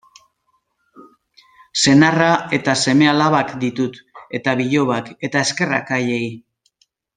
[1.83, 4.01] Senarra eta seme-alabak ditut,
[4.41, 6.23] eta bilobak, eta eskerrak haiei.